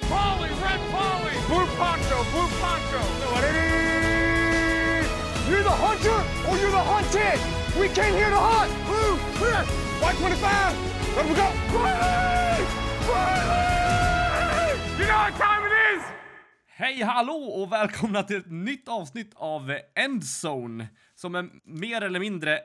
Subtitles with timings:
[0.00, 1.32] Red Polly, Red Polly!
[1.46, 3.00] Blue Poncho, Blue Poncho!
[5.48, 7.40] You're the hunter or you're the hunted!
[7.80, 8.70] We came here to hunt!
[8.86, 9.64] Blue, clear!
[10.00, 11.16] White 25!
[11.16, 11.48] Let we go!
[11.78, 12.64] Riley!
[13.08, 14.78] Riley!
[14.98, 16.02] You know what time it is?
[16.66, 22.58] Hej hallå och välkomna till ett nytt avsnitt av Endzone som är mer eller mindre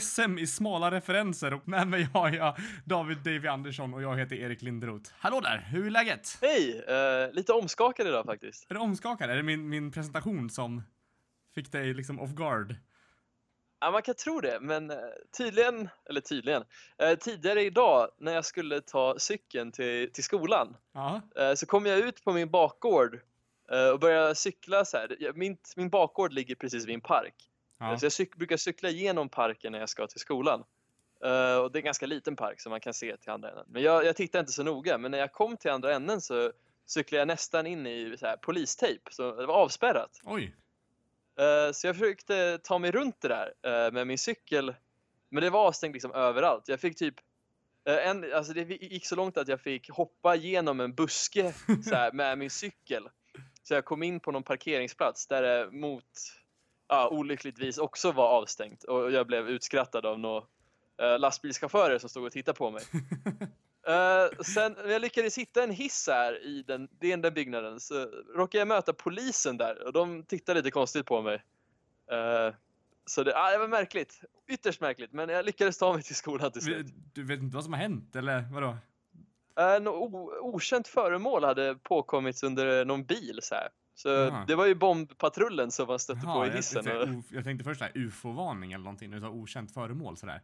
[0.00, 4.36] SM i smala referenser och med mig har jag David Davy Andersson och jag heter
[4.36, 5.10] Erik Linderoth.
[5.18, 6.38] Hallå där, hur är läget?
[6.40, 6.84] Hej!
[6.88, 8.70] Eh, lite omskakad idag faktiskt.
[8.70, 9.30] Är du omskakad?
[9.30, 10.82] Är det min, min presentation som
[11.54, 12.74] fick dig liksom off guard?
[13.80, 14.96] Ja, man kan tro det, men eh,
[15.36, 16.64] tydligen, eller tydligen,
[16.98, 20.76] eh, tidigare idag när jag skulle ta cykeln till, till skolan
[21.38, 23.20] eh, så kom jag ut på min bakgård
[23.72, 25.32] eh, och började cykla så här.
[25.34, 27.34] Min, min bakgård ligger precis vid en park.
[27.78, 27.98] Ja.
[27.98, 30.64] Så jag cyk, brukar cykla genom parken när jag ska till skolan.
[31.24, 33.66] Eh, och det är en ganska liten park så man kan se till andra änden.
[33.68, 36.52] Men jag, jag tittar inte så noga, men när jag kom till andra änden så
[36.86, 40.20] cyklade jag nästan in i så här, polistejp, så det var avspärrat.
[40.24, 40.56] Oj.
[41.38, 44.74] Eh, Så jag försökte ta mig runt det där eh, med min cykel.
[45.28, 46.68] Men det var avstängt liksom överallt.
[46.68, 47.14] Jag fick typ
[47.84, 52.12] en, alltså det gick så långt att jag fick hoppa genom en buske så här,
[52.22, 53.08] med min cykel.
[53.62, 56.04] Så jag kom in på någon parkeringsplats där det mot,
[56.88, 58.84] ja, olyckligtvis också var avstängt.
[58.84, 60.40] Och jag blev utskrattad av några
[61.02, 62.82] uh, lastbilschaufförer som stod och tittade på mig.
[63.86, 68.04] Eh, sen när jag lyckades hitta en hiss här i den, den där byggnaden så
[68.36, 71.34] råkade jag möta polisen där och de tittade lite konstigt på mig.
[72.10, 72.54] Eh,
[73.06, 74.20] så det, ah, det var märkligt.
[74.48, 76.86] Ytterst märkligt, men jag lyckades ta mig till skolan till slut.
[77.12, 78.76] Du vet inte vad som har hänt, eller vadå?
[79.60, 83.68] Uh, något o- okänt föremål hade påkommits under någon bil så här.
[83.94, 84.44] Så Jaha.
[84.46, 86.82] det var ju bombpatrullen som man stötte Jaha, på i jag, hissen.
[86.86, 90.42] jag, tänkte- jag tänkte först ufo-varning eller någonting, du sa okänt föremål sådär.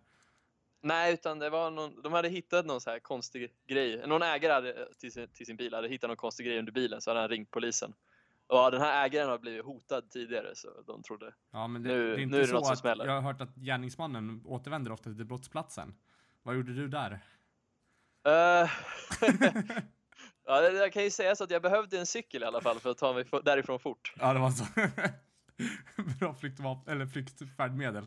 [0.83, 4.03] Nej, utan det var någon, de hade hittat någon så här konstig grej.
[4.07, 7.01] Någon ägare hade, till, sin, till sin bil hade hittat någon konstig grej under bilen
[7.01, 7.93] så hade han ringt polisen.
[8.47, 11.35] Och den här ägaren har blivit hotad tidigare så de trodde.
[11.51, 13.07] Ja, men det, Nu- det är nu inte är det så något som smäller.
[13.07, 15.95] jag har hört att gärningsmannen återvänder ofta till brottsplatsen.
[16.43, 17.21] Vad gjorde du där?
[18.27, 18.71] Eh,
[20.51, 22.91] ja, jag kan ju säga så att jag behövde en cykel i alla fall för
[22.91, 24.13] att ta mig därifrån fort.
[24.19, 24.65] Ja, det var så.
[26.21, 28.07] Bra flyktvapen, eller flyktfärdmedel.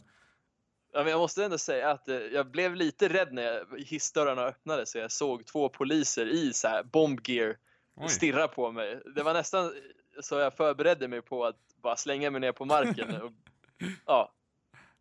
[0.94, 4.92] Ja, men jag måste ändå säga att eh, jag blev lite rädd när hissdörrarna öppnades
[4.92, 7.56] så jag såg två poliser i så här bombgear
[7.96, 8.10] Oj.
[8.10, 9.02] stirra på mig.
[9.16, 9.74] Det var nästan
[10.22, 13.22] så jag förberedde mig på att bara slänga mig ner på marken.
[13.22, 13.32] Och,
[14.06, 14.34] ja,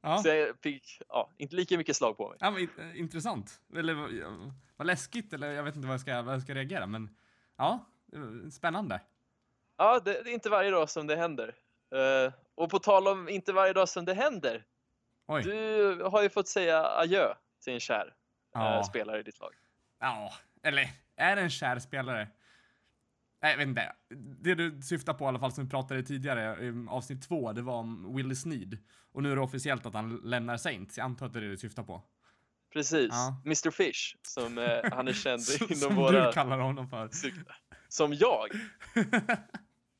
[0.04, 0.19] Ja.
[0.22, 2.38] så jag fick ja, inte lika mycket slag på mig.
[2.41, 3.60] Ja, men, in- intressant.
[3.76, 3.94] Eller
[4.76, 7.16] vad läskigt, eller jag vet inte vad jag ska, vad jag ska reagera, men
[7.56, 7.84] ja,
[8.52, 9.00] spännande.
[9.76, 11.54] Ja, det, det är inte varje dag som det händer.
[11.94, 14.64] Eh, och på tal om inte varje dag som det händer.
[15.26, 15.42] Oj.
[15.42, 18.14] Du har ju fått säga adjö till en kär
[18.52, 18.76] Ja.
[18.76, 19.54] eh, spelare i ditt lag.
[20.00, 20.32] Ja,
[20.62, 22.28] eller är det en kär spelare?
[23.42, 23.92] Nej, jag vet inte.
[24.40, 27.62] Det du syftar på i alla fall som vi pratade tidigare, i avsnitt två, det
[27.62, 28.78] var om Willie Sneed.
[29.12, 30.98] Och nu är det officiellt att han lämnar Saints.
[30.98, 32.02] Jag antar att det är det du syftar på.
[32.72, 33.41] Precis, Ja.
[33.44, 36.27] Mr Fish som eh, han är känd Som inom som våra...
[36.27, 37.10] du kallar honom för.
[37.88, 38.49] Som jag.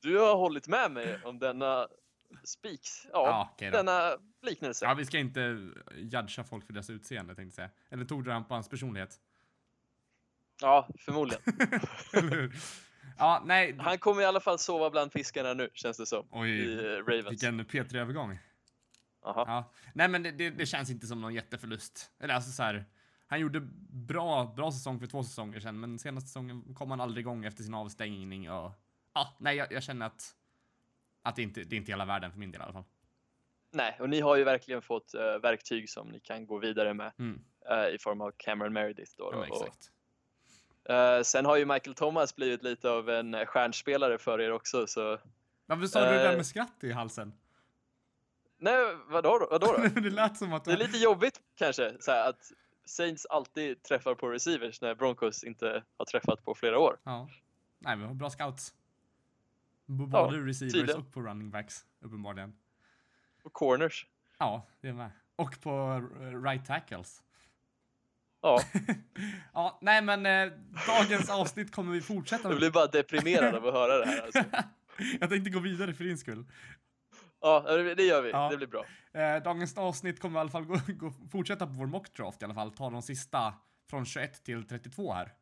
[0.03, 1.88] Du har hållit med mig om denna
[2.44, 3.06] speaks.
[3.12, 4.11] Ja, Ja, denna
[4.43, 4.84] liknelse.
[4.84, 5.41] Ja, vi ska inte
[5.97, 7.81] judga folk för deras utseende, tänkte jag säga.
[7.91, 9.16] Eller tog du på hans personlighet?
[10.61, 11.43] Ja, förmodligen.
[13.19, 13.77] Ja, nej.
[13.78, 16.27] Han kommer i alla fall sova bland fiskarna nu, känns det som.
[16.31, 17.31] Oj, I eh, Ravens.
[17.31, 18.38] vilken P3-övergång.
[19.22, 19.44] Aha.
[19.47, 19.72] Ja.
[19.94, 22.12] Nej, men det, det, känns inte som någon jätteförlust.
[22.19, 22.84] Eller alltså så här.
[23.27, 23.60] Han gjorde
[23.91, 27.62] bra, bra säsong för två säsonger sedan, men senaste säsongen kom han aldrig igång efter
[27.62, 28.72] sin avstängning och...
[29.15, 30.34] Ja, nej, jag, jag känner att...
[31.22, 32.84] Att det inte det är inte hela världen för min del i alla fall.
[33.72, 37.12] Nej, och ni har ju verkligen fått eh, verktyg som ni kan gå vidare med
[37.19, 39.12] Mm, eh, i form av Cameron Meredith.
[39.19, 39.66] Då, ja.
[40.84, 44.87] Och, eh, sen har ju Michael Thomas blivit lite av en stjärnspelare för er också,
[44.87, 45.19] så...
[45.66, 47.32] Varför sa du det där med skratt i halsen?
[48.62, 49.49] Nej, vadå då?
[49.50, 50.00] Vadå då?
[50.00, 50.65] det lät som att...
[50.65, 52.53] Det är lite jobbigt kanske, så här, att
[52.84, 56.99] Saints alltid träffar på receivers när Broncos inte har träffat på flera år.
[57.05, 57.28] Ja.
[57.78, 58.75] Nej, vi har bra scouts.
[59.87, 61.00] B- Ja, Både receivers tydligen.
[61.00, 62.53] och på running backs, uppenbarligen.
[63.44, 64.06] Och corners.
[64.38, 65.11] Ja, det är med.
[65.37, 65.70] Och på
[66.20, 67.23] eh, right tackles.
[68.43, 68.62] Ja,
[69.55, 70.53] Ja, nej men eh,
[70.87, 72.58] dagens avsnitt kommer vi fortsätta jag med.
[72.58, 74.20] blir bara deprimerad av att höra det här.
[74.23, 74.44] Alltså.
[75.20, 76.44] Jag tänkte gå vidare för din skull.
[77.43, 77.61] Ja,
[77.97, 78.31] det gör vi.
[78.31, 78.49] Ja.
[78.50, 78.85] Det blir bra.
[79.12, 82.55] Eh, dagens avsnitt kommer i alla fall gå, gå, fortsätta på vår mockdraft i alla
[82.55, 82.71] fall.
[82.73, 83.55] Ta de sista
[83.91, 85.33] från 21 till 32 här.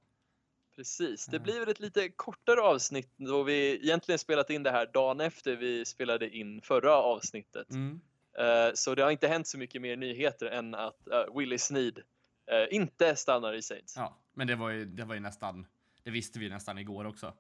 [0.77, 1.27] Precis.
[1.27, 5.21] Det blir väl ett lite kortare avsnitt då vi egentligen spelat in det här dagen
[5.21, 7.71] efter vi spelade in förra avsnittet.
[7.71, 8.01] Mm.
[8.39, 11.99] Eh, Så det har inte hänt så mycket mer nyheter än att uh, Willie Sneed
[12.47, 13.97] eh, inte stannar i Saints.
[13.97, 15.67] Ja, men det var ju, det var ju nästan,
[16.03, 17.35] det visste vi nästan igår också.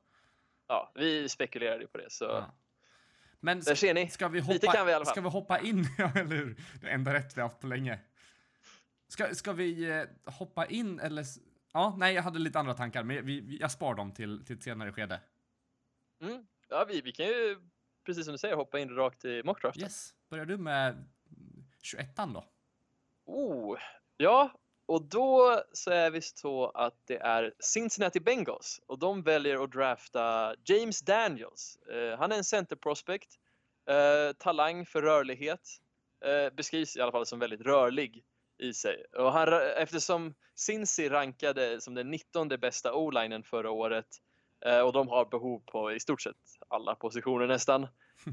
[0.68, 2.10] ja, vi spekulerade ju på det.
[2.10, 2.54] Så Ja.
[3.40, 4.08] Men där ser ni.
[4.08, 5.12] ska vi Lite hoppa, kan vi i alla fall.
[5.12, 6.56] ska vi hoppa in, ja eller hur?
[6.80, 7.98] Det enda rätt vi haft på länge.
[9.08, 11.24] Ska, ska vi eh, hoppa in eller?
[11.72, 14.62] Ja, nej, jag hade lite andra tankar, men vi, jag spar dem till, till ett
[14.62, 15.20] senare skede.
[16.22, 16.46] Mm.
[16.68, 17.56] Ja, vi, vi kan ju,
[18.06, 19.82] precis som du säger, hoppa in rakt i mockdraften.
[19.82, 21.08] Yes, börjar du med
[21.82, 22.44] 21 då?
[23.24, 23.78] Oh,
[24.16, 24.50] ja,
[24.90, 29.72] och då så är vi så att det är Cincinnati Bengals och de väljer att
[29.72, 31.76] drafta James Daniels.
[31.76, 33.28] Eh, han är en center prospect,
[33.86, 35.60] eh, talang för rörlighet,
[36.24, 38.24] eh, beskrivs i alla fall som väldigt rörlig
[38.58, 39.04] i sig.
[39.16, 44.16] Och han, eftersom Cincy rankade som den 19 bästa o-linen förra året
[44.84, 46.36] och de har behov på i stort sett
[46.68, 47.86] alla positioner nästan,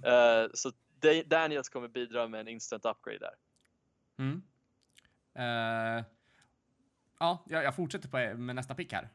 [0.54, 0.72] så
[1.02, 3.36] Da- Daniels kommer bidra med en instant upgrade där.
[4.20, 4.42] Mm.
[7.22, 9.10] Eh, ja, jag, jag fortsätter på, med nästa pick här.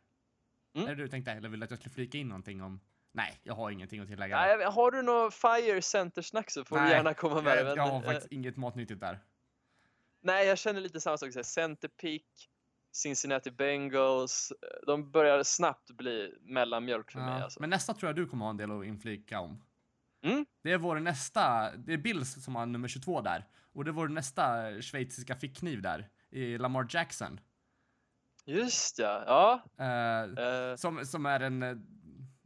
[0.75, 0.89] Mm.
[0.89, 2.81] Är det du tänkte, eller vill du att jag skulle flika in någonting om?
[3.13, 4.37] Nej, jag har ingenting att tillägga.
[4.37, 7.65] Nej, har du något fire center snack så får Nej, du gärna komma med jag,
[7.65, 9.21] men, jag har eh, faktiskt inget matnyttigt där.
[10.23, 11.33] Nej, jag känner lite samma sak.
[11.33, 12.27] så här, Center pick,
[12.93, 14.53] Cincinnati Bengals.
[14.63, 17.29] eh, De börjar snabbt bli mellanmjölk för mig.
[17.29, 17.61] Ja, Alltså.
[17.61, 19.65] Men nästa tror jag du kommer ha en del att inflika om.
[20.25, 20.47] Mm.
[20.63, 23.45] Det är vår nästa, det är Bills som har nummer 22 där.
[23.73, 27.41] Och det är vår nästa schweiziska fickkniv där, i Lamar Jackson.
[28.45, 29.85] Just ja, ja.
[29.85, 31.77] Eh, som, som är en, eh,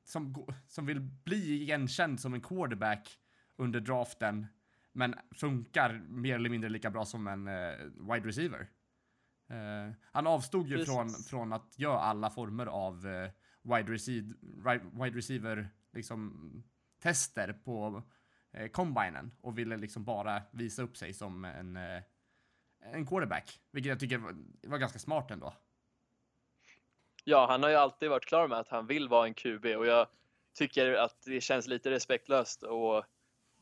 [0.05, 3.19] som, som vill bli igenkänd som en quarterback
[3.57, 4.47] under draften,
[4.93, 7.45] men funkar mer eller mindre lika bra som en
[8.11, 8.69] wide receiver.
[9.49, 10.95] Eh, han avstod ju Precis.
[10.95, 13.31] från, från att göra alla former av eh,
[13.63, 14.35] wide, receive,
[14.93, 16.63] wide receiver liksom,
[17.03, 18.03] tester på
[18.53, 22.03] eh, combinen och ville liksom bara visa upp sig som en, eh,
[22.81, 25.55] en quarterback, vilket jag tycker var, var ganska smart ändå.
[27.29, 29.87] Ja, han har ju alltid varit klar med att han vill vara en QB och
[29.87, 30.07] jag
[30.55, 33.07] tycker att det känns lite respektlöst att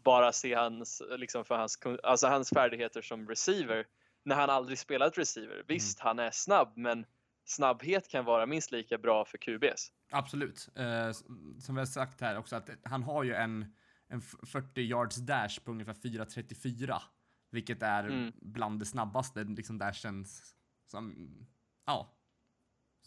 [0.04, 3.86] bara se hans, liksom för hans, alltså hans färdigheter som receiver
[4.22, 5.62] när han aldrig spelat receiver.
[5.68, 7.06] Visst, han är snabb, men
[7.44, 9.92] snabbhet kan vara minst lika bra för QBs.
[10.10, 10.68] Absolut.
[10.74, 11.10] Eh,
[11.60, 13.74] som vi har sagt här också att han har ju en,
[14.08, 17.00] en f- 40 yards dash på ungefär 4.34.
[17.50, 18.32] Vilket är Mm.
[18.42, 20.24] bland det snabbaste liksom dashen
[20.86, 21.28] som,
[21.86, 22.10] ja,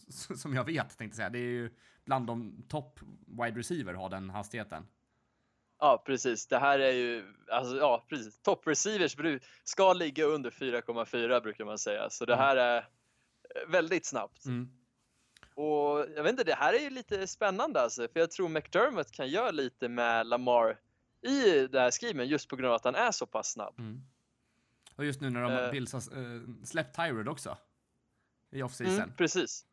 [0.09, 1.29] som jag vet tänkte säga.
[1.29, 1.69] Det är ju
[2.05, 4.87] bland de topp wide receiver har den hastigheten.
[5.79, 6.47] Ja, precis.
[6.47, 8.41] Det här är ju, alltså, ja, precis.
[8.41, 9.15] Top receivers
[9.63, 12.09] ska ligga under 4,4 brukar man säga.
[12.09, 12.45] Så det Mm.
[12.45, 12.83] här är eh,
[13.71, 14.45] väldigt snabbt.
[14.45, 14.69] Mm.
[15.55, 19.11] Och jag vet inte, det här är ju lite spännande alltså, för jag tror McDermott
[19.11, 20.79] kan göra lite med Lamar
[21.21, 23.79] i det här skriven just på grund av att han är så pass snabb.
[23.79, 24.01] Mm.
[24.95, 25.71] Och just nu när de Eh.
[25.71, 27.57] Bills har uh, släppt Tyrod också.
[28.51, 28.95] I off-season.
[28.95, 29.65] Mm, precis.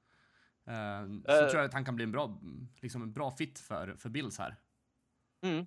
[0.66, 1.48] Eh, så Eh.
[1.48, 2.40] tror jag att han kan bli en bra,
[2.82, 4.56] liksom en bra fit för, för Bills här.
[5.44, 5.66] Mm.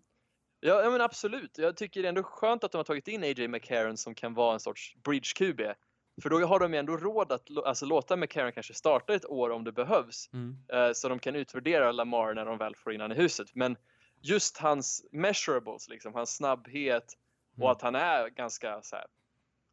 [0.59, 1.57] Ja, ja, men absolut.
[1.57, 3.47] Jag tycker det är ändå skönt att de har tagit in A.J.
[3.47, 5.73] McCarron som kan vara en sorts bridge-QB.
[6.21, 9.49] För då har de ju ändå råd att alltså, låta McCarron kanske starta ett år
[9.49, 10.29] om det behövs.
[10.33, 10.57] Mm.
[10.73, 13.55] eh, så de kan utvärdera Lamar när de väl får in han i huset.
[13.55, 13.77] Men
[14.21, 17.13] just hans measurables, liksom, hans snabbhet
[17.51, 17.71] och Mm.
[17.71, 19.05] att han är ganska så här,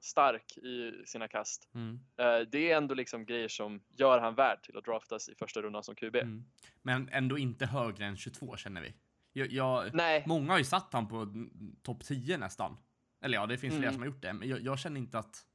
[0.04, 1.68] stark i sina kast.
[1.74, 2.00] Mm.
[2.16, 5.62] Eh, det är ändå liksom grejer som gör han värd till att draftas i första
[5.62, 6.16] rundan som QB.
[6.16, 6.44] Mm.
[6.82, 8.94] Men ändå inte högre än 22 känner vi.
[9.32, 11.46] Jag, jag, Nej, många har ju satt han på
[11.82, 12.76] topp 10 nästan.
[13.22, 13.92] Eller ja, det finns flera Mm.
[13.94, 14.32] som har gjort det.
[14.32, 15.46] Men jag, jag känner inte att...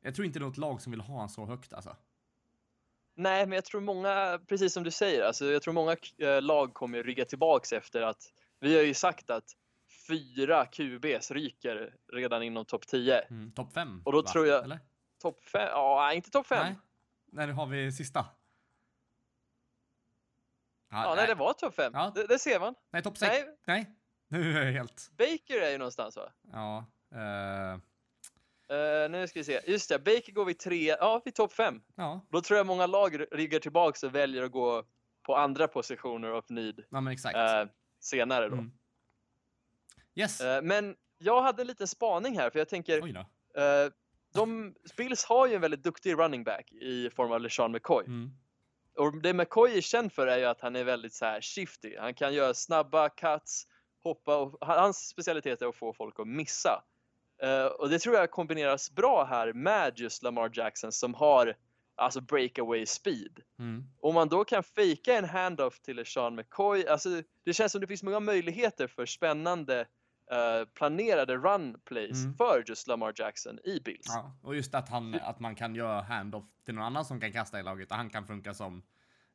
[0.00, 1.96] Jag tror inte det är något lag som vill ha han så högt alltså.
[3.14, 6.74] nej, men jag tror många, precis som du säger, alltså, jag tror många eh, lag
[6.74, 9.44] kommer rygga tillbaks efter att vi har ju sagt att
[10.08, 13.18] fyra QBs ryker redan inom topp 10.
[13.20, 13.52] Mm.
[13.52, 14.02] Topp 5.
[14.04, 14.78] Och då tror jag- Eller?
[15.22, 15.68] Topp 5?
[15.70, 16.58] Ja, inte topp 5.
[16.66, 16.74] Nej.
[17.32, 18.26] När har vi sista?
[20.90, 21.92] Ja, nej, det var topp 5.
[21.94, 22.12] Ja.
[22.14, 22.74] Det, det ser man.
[22.92, 23.32] Nej, topp 6.
[23.32, 23.90] Nej, Nej.
[24.28, 25.10] Nu är jag helt...
[25.18, 26.32] Baker är ju någonstans va?
[26.52, 26.84] Ja.
[27.14, 27.78] eh,
[28.72, 29.60] Uh, nu ska vi se.
[29.66, 31.82] Just det, Baker går vi tre, ja vid topp 5.
[31.94, 32.26] ja.
[32.30, 34.84] Då tror jag många lag ryggar tillbaks och väljer att gå
[35.22, 37.36] på andra positioner of need ja, men exakt.
[37.36, 37.64] eh,
[38.00, 38.54] senare då.
[38.54, 38.72] Mm.
[40.16, 40.40] Yes.
[40.40, 43.06] Eh, men jag hade en liten spaning här för jag tänker,
[43.56, 43.90] eh,
[44.34, 48.04] de, Bills har ju en väldigt duktig running back i form av LeSean McCoy.
[48.06, 48.30] Mm.
[48.96, 51.96] Och det McCoy är känd för är ju att han är väldigt så här shifty.
[51.98, 53.66] Han kan göra snabba cuts,
[54.02, 56.84] hoppa och hans specialitet är att få folk att missa.
[57.42, 61.56] Eh, och det tror jag kombineras bra här med just Lamar Jackson som har
[61.94, 63.40] alltså breakaway speed.
[63.58, 63.84] Mm.
[64.00, 67.86] Om man då kan fejka en handoff till Sean McCoy, alltså det känns som det
[67.86, 69.86] finns många möjligheter för spännande
[70.30, 72.34] eh, planerade run plays Mm.
[72.36, 74.06] för just Lamar Jackson i Bills.
[74.06, 77.32] Ja, och just att, han, att man kan göra handoff till någon annan som kan
[77.32, 78.82] kasta i laget och han kan funka som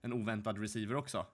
[0.01, 1.25] en oväntad receiver också.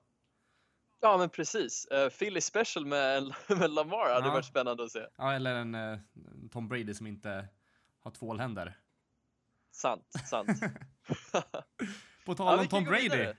[1.02, 1.88] Ja, men precis.
[1.94, 3.24] Uh, Philly special med,
[3.60, 4.34] med Lamar hade Ja.
[4.34, 5.06] varit spännande att se.
[5.18, 6.00] Ja, eller en eh,
[6.52, 7.48] Tom Brady som inte
[8.00, 8.78] har tvålhänder.
[9.72, 10.50] Sant, sant.
[12.26, 13.34] På tal om Tom Brady.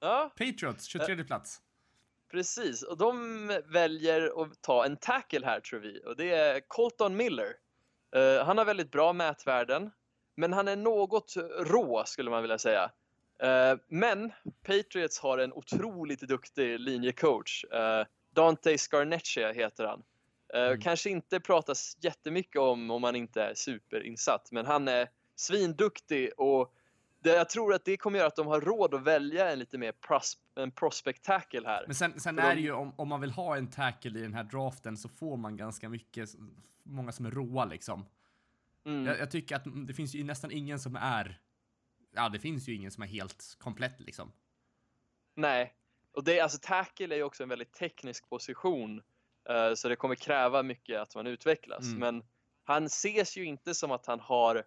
[0.00, 1.62] Ja, Patriots, 23 plats.
[2.30, 2.82] Precis.
[2.82, 6.02] Och de väljer att ta en tackle här tror vi.
[6.04, 7.52] Och det är Colton Miller.
[8.16, 9.90] Eh, han har väldigt bra mätvärden,
[10.36, 12.90] men han är något rå skulle man vilja säga.
[13.42, 17.64] Eh, men Patriots har en otroligt duktig linjecoach.
[17.64, 20.02] Uh, Dante Scarnecchia heter han.
[20.54, 20.80] Mm.
[20.80, 26.72] Kanske inte pratas jättemycket om om man inte är superinsatt, men han är svinduktig och
[27.22, 29.92] jag tror att det kommer göra att de har råd att välja en lite mer
[29.92, 31.84] pros, en prospect tackle här.
[31.86, 34.22] Men sen, sen är de- det ju om, om man vill ha en tackle i
[34.22, 36.30] den här draften så får man ganska mycket,
[36.82, 38.06] många som är råa liksom.
[38.84, 39.06] Mm.
[39.06, 41.40] Jag, jag tycker att det finns ju nästan ingen som är,
[42.14, 44.32] ja det finns ju ingen som är helt komplett liksom.
[45.34, 45.74] Nej,
[46.12, 49.02] och det, alltså tackle är ju också en väldigt teknisk position.
[49.48, 51.84] eh, så det kommer kräva mycket att man utvecklas.
[51.84, 51.98] Mm.
[51.98, 52.24] Men
[52.64, 54.64] han ses ju inte som att han har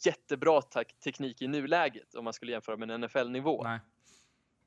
[0.00, 0.62] jättebra
[1.04, 3.66] teknik i nuläget om man skulle jämföra med en NFL-nivå.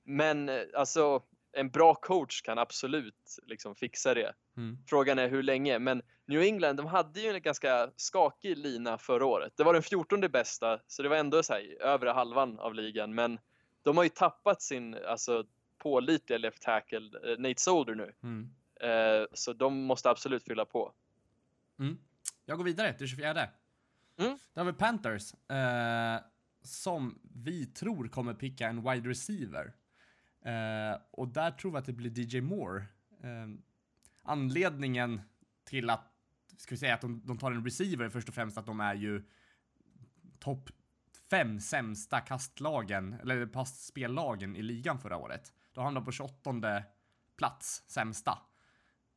[0.03, 4.33] Men eh, alltså, en bra coach kan absolut liksom fixa det.
[4.57, 4.77] Mm.
[4.87, 9.25] Frågan är hur länge, men New England, de hade ju en ganska skakig lina förra
[9.25, 9.53] året.
[9.55, 13.15] Det var den 14 bästa, så det var ändå så här, övre halvan av ligan,
[13.15, 13.39] men
[13.83, 15.45] de har ju tappat sin alltså,
[15.77, 18.13] pålitliga left tackle, eh, Nate Solder nu.
[18.23, 18.49] Mm.
[18.81, 20.93] Eh, så de måste absolut fylla på.
[21.79, 21.97] Mm.
[22.45, 23.49] Jag går vidare till 24.
[24.17, 24.37] Mm.
[24.53, 25.33] Där har vi Panthers.
[25.33, 26.21] Eh,
[26.61, 29.73] som vi tror kommer picka en wide receiver.
[30.45, 32.85] Eh, och där tror vi att det blir DJ Moore.
[33.23, 33.47] Eh,
[34.23, 35.21] anledningen
[35.63, 36.13] till att,
[36.57, 38.95] ska vi säga att de, de tar en receiver först och främst att de är
[38.95, 39.23] ju
[40.39, 40.69] topp
[41.29, 45.53] fem sämsta kastlagen, eller passspellagen i ligan förra året.
[45.73, 46.83] De hamnade på 28
[47.37, 48.31] plats, sämsta.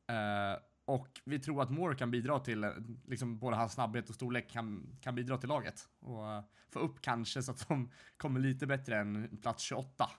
[0.07, 0.59] Eh,
[0.93, 2.69] och vi tror att Moore kan bidra till, eh,
[3.07, 5.89] liksom både hans snabbhet och storlek kan, kan bidra till laget.
[5.99, 6.43] Och eh,
[6.73, 10.09] få upp kanske så att de kommer lite bättre än plats 28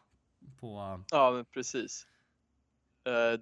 [0.61, 1.03] på...
[1.11, 2.07] Ja, men precis.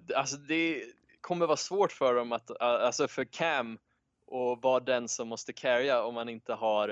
[0.07, 0.83] D- alltså det
[1.21, 3.77] kommer vara svårt för dem att, uh, alltså för Cam
[4.25, 6.89] och vara den som måste carrya om man inte har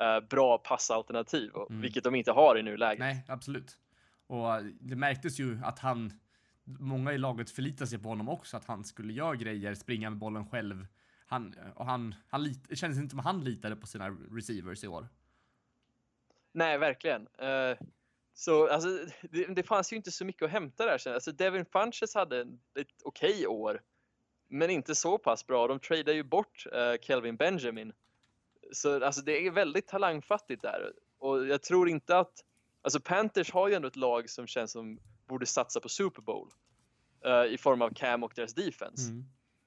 [0.00, 1.80] eh, bra passalternativ, Mm.
[1.80, 2.98] vilket de inte har i nuläget.
[2.98, 3.78] Nej, absolut.
[4.26, 6.12] Och det märktes ju att han,
[6.64, 10.18] många i laget förlitade sig på honom också, att han skulle göra grejer, springa med
[10.18, 10.86] bollen själv.
[11.26, 14.84] Han, och han, han lit, det kändes inte som att han litade på sina receivers
[14.84, 15.08] i år.
[16.52, 17.22] Nej, verkligen.
[17.22, 17.86] Uh,
[18.34, 18.88] så alltså,
[19.30, 21.08] det, det fanns ju inte så mycket att hämta där.
[21.14, 22.40] Alltså, Devin Funches hade
[22.78, 23.82] ett okej år,
[24.48, 25.68] men inte så pass bra.
[25.68, 27.92] De tradade ju bort uh, Kelvin Benjamin.
[28.72, 30.92] Så alltså, det är väldigt talangfattigt där.
[31.18, 32.44] Och jag tror inte att...
[32.82, 35.00] Alltså Panthers har ju ändå ett lag som känns som
[35.34, 36.48] borde satsa på Super Bowl.
[37.24, 39.10] eh, I form av Cam och deras defense.
[39.10, 39.24] Mm.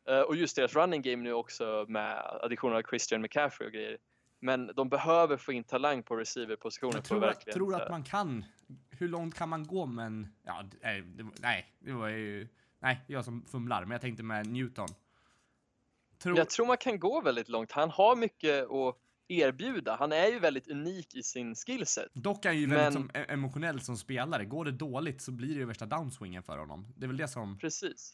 [0.08, 3.98] Eh, och just deras running game nu också med additionen av Christian McCaffrey och grejer.
[4.40, 8.46] Men de behöver få in talang på receiverpositionen Jag tror, att, tror att man kan.
[8.90, 10.28] Hur långt kan man gå med en...
[10.44, 12.48] Ja, nej, det, var- nej, det var ju...
[12.80, 14.88] Nej, jag som fumlar, men jag tänkte med Newton.
[16.20, 17.72] Tror, Jag tror man kan gå väldigt långt.
[17.72, 18.96] Han har mycket att
[19.28, 19.96] erbjuda.
[19.96, 22.10] Han är ju väldigt unik i sin skillset.
[22.14, 24.46] dock är han ju väldigt men- som, e- emotionell som spelare.
[24.46, 26.94] Går det dåligt så blir det ju värsta downswingen för honom.
[26.98, 27.58] Det är väl det som...
[27.58, 28.14] Precis.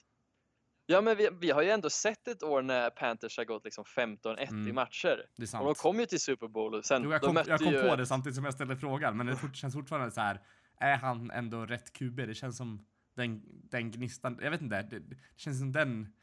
[0.86, 3.84] Ja, men vi, vi har ju ändå sett ett år när Panthers har gått liksom
[3.84, 4.76] 15-1 i Mm.
[4.76, 5.26] matcher.
[5.36, 5.66] Det är Och sant.
[5.66, 7.82] de kom ju till Super Bowl och sen Jo, jag kom, jag kom ju...
[7.90, 10.42] på det samtidigt som jag ställde frågan, men det känns fortfarande så här.
[10.80, 12.16] Är han ändå rätt QB?
[12.16, 14.40] Det känns som den, den gnistan.
[14.42, 14.82] Jag vet inte.
[14.82, 16.14] Det, det känns som den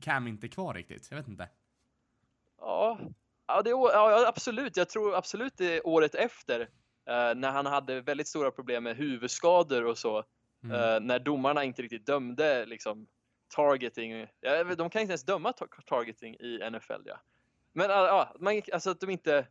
[0.00, 1.06] Cam inte är kvar riktigt.
[1.10, 1.48] Jag vet inte.
[2.58, 2.98] Ja,
[3.56, 4.76] ja, det, ja, absolut.
[4.76, 6.60] Jag tror absolut det är året efter
[7.06, 10.24] eh, när han hade väldigt stora problem med huvudskador och så.
[10.64, 10.76] Mm.
[10.76, 13.06] Eh, när domarna inte riktigt dömde liksom
[13.54, 14.26] targeting.
[14.40, 17.02] Ja, de kan inte ens döma tar- targeting i NFL.
[17.04, 17.20] Ja.
[17.72, 19.46] Men ja, ja, man, alltså att de inte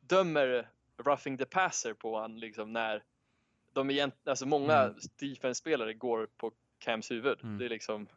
[0.00, 0.68] dömer
[1.04, 3.02] roughing the passer på han liksom när
[3.72, 4.94] de egent, alltså många Mm.
[5.20, 7.38] defense-spelare går på Cams huvud.
[7.42, 7.58] Mm.
[7.58, 8.08] Det är liksom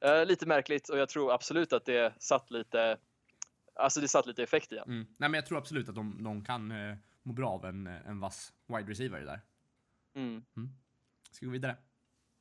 [0.00, 2.98] eh, lite märkligt och jag tror absolut att det satt lite
[3.74, 4.76] Alltså det satt lite effekt i.
[4.76, 5.06] Mm.
[5.16, 8.08] Nej, men jag tror absolut att de, de kan eh, må bra av en, eh,
[8.08, 9.40] en vass wide receiver där.
[10.16, 10.44] Mm.
[11.30, 11.76] Ska vi gå vidare?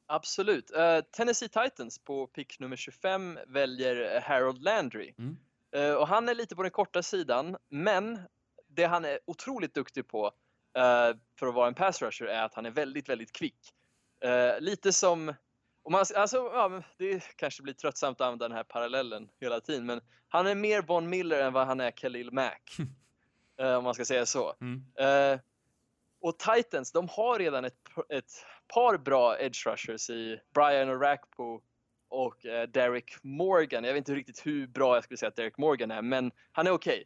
[0.05, 0.71] Absolut.
[0.71, 5.13] Eh, Tennessee Titans på pick nummer 25 väljer Harold Landry.
[5.17, 5.37] Mm.
[5.75, 8.19] Eh, och han är lite på den korta sidan, men
[8.67, 10.25] det han är otroligt duktig på
[10.77, 13.73] eh, för att vara en pass rusher är att han är väldigt, väldigt kvick.
[14.23, 15.33] Eh, lite som,
[15.83, 19.85] om man, alltså, ja, det kanske blir tröttsamt att använda den här parallellen hela tiden,
[19.85, 22.77] men han är mer Von Miller än vad han är Khalil Mack.
[23.59, 24.55] eh, om man ska säga så.
[24.61, 24.83] Mm.
[24.95, 25.39] Eh,
[26.21, 27.77] och Titans, de har redan ett,
[28.09, 28.31] ett
[28.73, 31.61] par bra edge rushers i Brian Orakpo
[32.09, 33.83] och eh, Derek Morgan.
[33.83, 36.67] Jag vet inte riktigt hur bra jag skulle säga att Derek Morgan är, men han
[36.67, 37.03] är okej.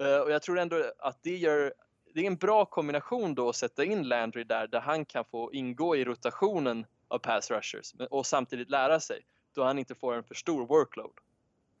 [0.00, 1.72] Eh, och jag tror ändå att det gör
[2.14, 5.52] det är en bra kombination då att sätta in Landry där, där han kan få
[5.52, 10.24] ingå i rotationen av pass rushers och samtidigt lära sig då han inte får en
[10.24, 11.18] för stor workload.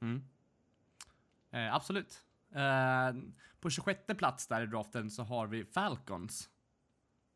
[0.02, 0.24] Mm.
[1.50, 2.24] Eh, absolut.
[2.54, 3.14] Eh,
[3.60, 6.50] på 26 plats där i draften så har vi Falcons.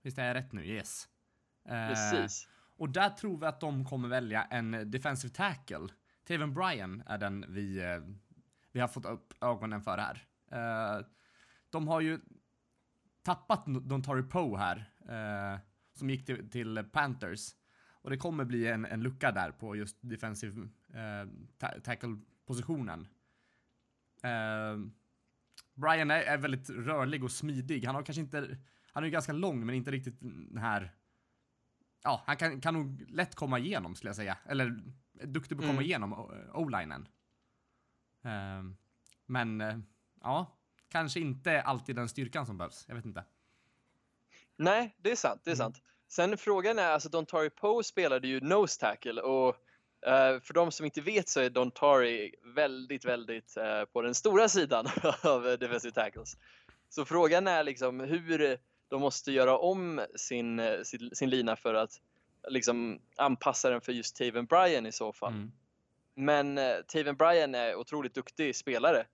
[0.02, 0.66] Visst är jag rätt nu?
[0.66, 1.08] Yes.
[1.64, 2.48] Eh, Precis.
[2.76, 5.88] Och där tror vi att de kommer välja en defensive tackle.
[6.24, 8.00] Taven Bryan är den vi, eh,
[8.72, 10.26] vi har fått upp ögonen för här.
[10.50, 11.04] Eh,
[11.70, 12.20] de har ju
[13.22, 15.60] tappat Dontari Poe här, eh,
[15.92, 17.54] som gick till, till Panthers.
[18.02, 21.28] Och det kommer bli en, en lucka där på just defensive eh,
[21.58, 23.08] ta- tackle-positionen.
[24.22, 24.78] Eh,
[25.74, 27.84] Brian är, är väldigt rörlig och smidig.
[27.84, 28.58] Han har kanske inte,
[28.92, 30.90] han är ju ganska lång men inte riktigt den här
[32.02, 34.38] Ja, han kan, kan nog lätt komma igenom skulle jag säga.
[34.44, 34.82] Eller
[35.24, 35.84] duktig på att komma Mm.
[35.84, 36.12] igenom
[36.54, 37.08] o-linen.
[38.22, 38.76] Ehm,
[39.26, 39.78] men eh,
[40.20, 42.84] ja, kanske inte alltid den styrkan som behövs.
[42.88, 43.24] Jag vet inte.
[44.56, 45.40] Nej, det är sant.
[45.44, 45.72] Det är Mm.
[46.10, 49.48] Sen frågan är, alltså Dontari Poe spelade ju nose tackle och
[50.06, 54.48] eh, för de som inte vet så är Dontari väldigt, väldigt eh, på den stora
[54.48, 54.86] sidan
[55.22, 56.36] av defensive tackles.
[56.88, 62.00] Så frågan är liksom hur de måste göra om sin, sin, sin lina för att
[62.48, 65.32] liksom anpassa den för just Taven Bryan i så fall.
[65.32, 65.52] Mm.
[66.14, 69.06] Men eh, Taven Bryan är otroligt duktig spelare.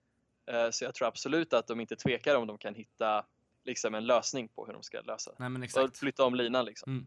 [0.51, 3.25] Eh, så jag tror absolut att de inte tvekar om de kan hitta
[3.67, 5.97] liksom en lösning på hur de ska lösa Nej men och exakt.
[5.97, 6.91] flytta om linan liksom.
[6.91, 7.05] Mm.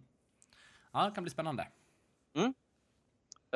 [0.92, 1.68] Ja, det kan bli spännande.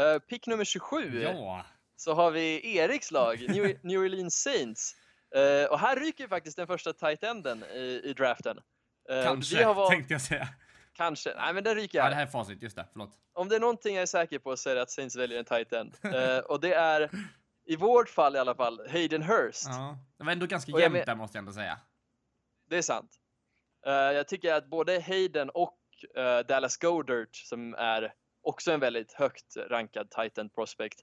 [0.01, 1.65] Uh, pick nummer 27 Ja.
[1.97, 4.97] så har vi Eriks lag, New, New Orleans Saints.
[5.35, 8.59] Eh, och här ryker faktiskt den första tight enden i, i draften.
[8.59, 10.49] Och Kanske, valt, tänkte jag säga.
[10.93, 12.11] Kanske, nej men den ryker Ja, här.
[12.11, 12.87] det här är facit, just det.
[12.93, 13.11] Förlåt.
[13.33, 15.45] Om det är någonting jag är säker på så är det att Saints väljer en
[15.45, 15.97] tight end.
[16.45, 17.11] Och det är,
[17.65, 19.65] i vårt fall i alla fall, Hayden Hurst.
[19.67, 19.99] Ja.
[20.19, 21.79] Det var ändå ganska Och jag jämnt men- där måste jag ändå säga.
[22.69, 23.11] Det är sant.
[23.87, 25.79] Eh, jag tycker att både Hayden och
[26.17, 31.01] eh, Dallas Goddard, som är också en väldigt högt rankad Titan prospect,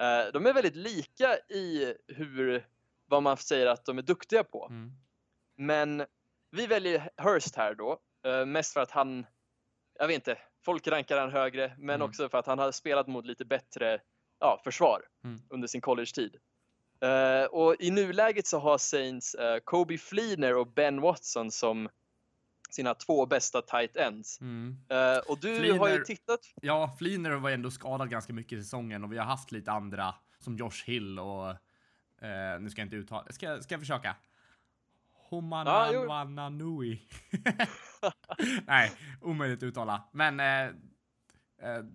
[0.00, 2.66] eh, de är väldigt lika i hur,
[3.06, 4.66] vad man säger att de är duktiga på.
[4.70, 4.92] Mm.
[5.56, 6.06] Men
[6.50, 8.00] vi väljer Hurst här då,
[8.46, 9.26] mest för att han,
[9.98, 12.08] jag vet inte, folk rankar han högre, men Mm.
[12.08, 14.00] också för att han har spelat mot lite bättre
[14.38, 15.40] ja, försvar Mm.
[15.50, 16.36] under sin college-tid.
[17.02, 21.88] Eh, och i nuläget så har Saints eh, Kobe Fleener och Ben Watson som
[22.70, 24.40] sina två bästa tight ends.
[24.40, 24.76] Mm.
[24.88, 28.62] Eh, och du har ju Fleener- tittat, Ja, Fleener var ändå skadad ganska mycket i
[28.62, 31.54] säsongen och vi har haft lite andra som Josh Hill och
[32.60, 34.16] nu ska jag inte uttala, ska, ska jag försöka?
[35.32, 36.00] Jo.
[36.00, 37.02] Homananui.
[38.66, 40.02] Nej, omöjligt att uttala.
[40.12, 40.38] Men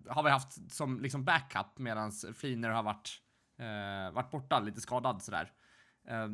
[0.10, 3.22] har vi haft som liksom backup medan Fleener har varit,
[3.58, 5.52] eh, varit borta, lite skadad sådär.
[6.08, 6.28] Eh,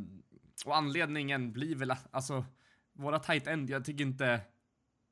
[0.65, 2.45] och anledningen blir väl att- alltså
[2.93, 4.41] våra tight end, jag tycker inte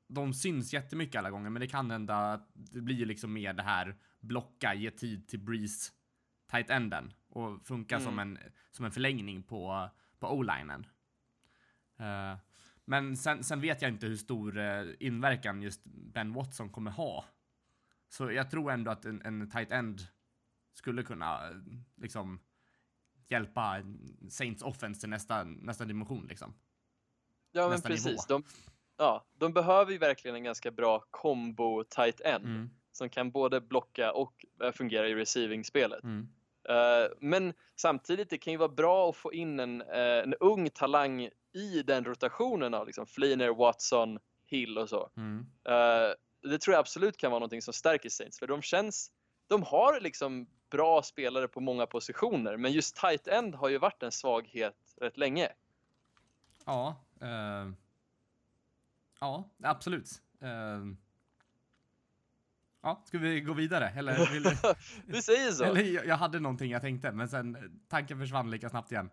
[0.07, 3.63] de syns jättemycket alla gånger, men det kan hända att det blir liksom mer det
[3.63, 5.91] här blocka, ge tid till Breeze
[6.51, 8.37] tight enden och funka som, en,
[8.71, 10.85] som en förlängning på, på o-linen.
[11.99, 12.37] Eh,
[12.85, 17.25] men sen, sen vet jag inte hur stor eh, inverkan just Ben Watson kommer ha.
[18.09, 20.01] Så jag tror ändå att en, en tight end
[20.73, 21.55] skulle kunna eh,
[21.95, 22.39] liksom
[23.27, 23.83] hjälpa
[24.29, 26.53] Saints offense till nästa, nästa dimension liksom.
[27.51, 28.01] ja men nästa nivå.
[28.03, 28.43] precis, de,
[28.97, 33.61] ja, de behöver ju verkligen en ganska bra combo tight end Mm, som kan både
[33.61, 36.03] blocka och eh, fungera i receiving-spelet.
[36.03, 36.27] mm,
[36.69, 40.69] Eh, men samtidigt, det kan ju vara bra att få in en, eh, en ung
[40.69, 45.09] talang i den rotationen av liksom Fleener, Watson, Hill och så.
[45.17, 45.45] mm.
[45.65, 46.13] Eh,
[46.49, 49.11] det tror jag absolut kan vara någonting som stärker Saints, för de känns,
[49.47, 54.03] de har liksom bra spelare på många positioner, men just tight end har ju varit
[54.03, 55.49] en svaghet rätt länge.
[56.65, 57.71] Ja, eh,
[59.19, 60.09] ja, absolut.
[60.41, 60.49] Eh,
[62.81, 63.93] ja, ska vi gå vidare?
[63.97, 64.43] Eller, vill,
[65.05, 65.63] Vi säger så.
[65.63, 69.09] eller jag, hade någonting jag tänkte, men sen eh, tanken försvann lika snabbt igen.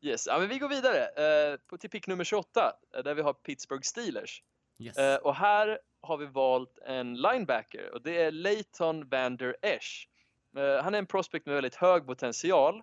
[0.00, 0.26] Yes.
[0.26, 3.32] Ja, men vi går vidare eh, på, till pick nummer 28, eh, där vi har
[3.32, 4.42] Pittsburgh Steelers.
[4.78, 4.98] Yes.
[4.98, 10.08] Eh, och här har vi valt en linebacker och det är Leighton Vander Esch.
[10.56, 12.82] Eh, han är en prospect med väldigt hög potential.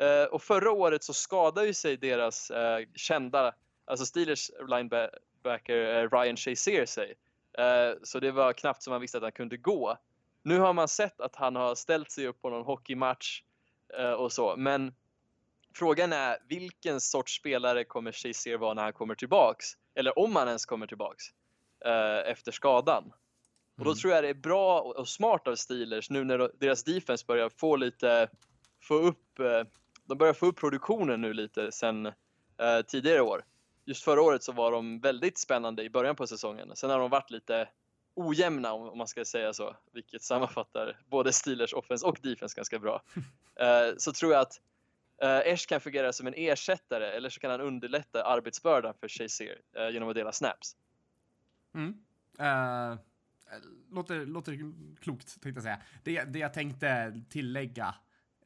[0.00, 6.10] Eh, och förra året så skadade ju sig deras eh, kända, alltså Steelers linebacker eh,
[6.10, 7.14] Ryan Shazier sig.
[7.58, 9.96] Eh, så det var knappt som man visste att han kunde gå.
[10.42, 13.42] Nu har man sett att han har ställt sig upp på någon hockeymatch
[13.98, 14.94] eh, och så, men
[15.74, 19.66] frågan är vilken sorts spelare kommer Shazier vara när han kommer tillbaks?
[19.94, 21.24] Eller om han ens kommer tillbaks
[21.84, 23.12] eh, efter skadan.
[23.78, 23.98] Och då Mm.
[23.98, 27.48] tror jag det är bra och, smart av Steelers nu när de- deras defense börjar
[27.48, 28.28] få lite,
[28.82, 29.62] få upp, eh,
[30.04, 33.44] de börjar få upp produktionen nu lite sen eh, tidigare år.
[33.84, 36.76] Just förra året så var de väldigt spännande i början på säsongen.
[36.76, 37.68] Sen har de varit lite
[38.14, 43.02] ojämna om man ska säga så, vilket sammanfattar både Steelers offense och defense ganska bra.
[43.56, 44.60] Eh, så tror jag att
[45.22, 49.60] eh, Esch kan fungera som en ersättare eller så kan han underlätta arbetsbördan för Shazier
[49.76, 50.76] eh, genom att dela snaps.
[51.74, 51.94] Mm.
[52.38, 52.98] Eh,
[53.90, 55.82] låter, låter klokt, tänkte jag säga.
[56.02, 57.94] Det, det jag tänkte tillägga,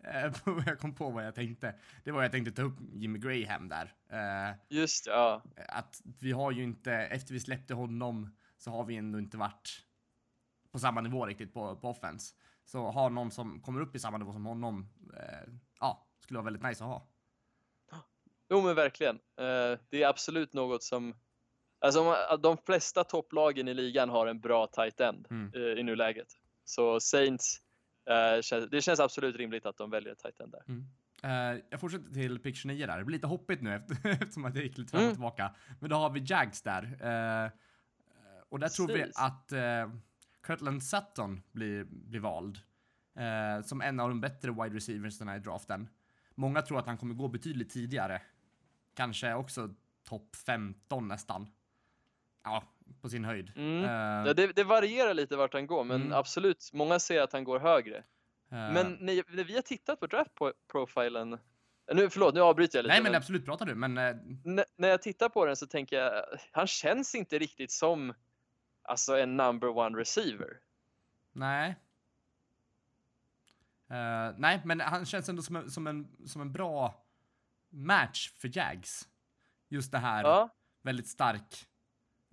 [0.04, 0.32] eh,
[0.66, 3.94] jag kom på vad jag tänkte, det var jag tänkte ta upp Jimmy Graham där.
[4.08, 5.42] Eh, Just ja.
[5.68, 9.86] att vi har ju inte, efter vi släppte honom, så har vi ändå inte varit
[10.72, 12.34] på samma nivå riktigt på, på offense.
[12.64, 16.44] Så ha någon som kommer upp i samma nivå som honom, eh, ja, skulle vara
[16.44, 17.08] väldigt nice att ha.
[18.50, 19.16] Jo men verkligen.
[19.16, 21.14] Eh, det är absolut något som...
[21.86, 25.52] Alltså man- de flesta topplagen i ligan har en bra tight end Mm.
[25.54, 26.26] eh, i nuläget.
[26.64, 27.60] Så Saints,
[28.10, 30.62] eh, det känns absolut rimligt att de väljer tight end där.
[31.22, 32.98] Eh, jag fortsätter till pick 29 där.
[32.98, 35.14] Det blir lite hoppigt nu efter, eftersom att jag gick lite fram och Mm.
[35.14, 35.54] tillbaka.
[35.80, 36.82] Men då har vi Jags där.
[36.84, 37.50] Eh,
[38.48, 39.18] och där tror vi Precis.
[39.18, 39.52] att
[40.46, 42.58] Cortland Sutton blir, blir vald.
[43.18, 45.88] eh, som en av de bättre wide receivers den här draften.
[46.34, 48.22] Många tror att han kommer gå betydligt tidigare.
[48.94, 49.74] Kanske också
[50.08, 51.46] topp 15 nästan.
[52.46, 52.62] Ja,
[53.02, 53.52] på sin höjd.
[53.56, 53.84] Mm.
[53.84, 53.90] Eh,
[54.26, 56.12] Ja, det, det varierar lite vart han går, men Mm.
[56.12, 57.96] absolut, många ser att han går högre.
[57.96, 58.02] eh,
[58.50, 61.38] Men när, när vi har tittat på draft-profilen, eh,
[61.94, 62.94] nu, förlåt, nu avbryter jag lite.
[62.94, 63.74] nej, men absolut, prata du.
[63.74, 64.04] Men eh,
[64.44, 68.14] N- när jag tittar på den så tänker jag, han känns inte riktigt som
[68.82, 70.56] alltså en number one receiver.
[71.32, 71.76] Nej.
[73.90, 77.04] Eh, nej, men han känns ändå som en, som en, som en bra
[77.70, 79.08] match för Jags.
[79.68, 80.48] Just det här Ja,
[80.82, 81.66] väldigt stark,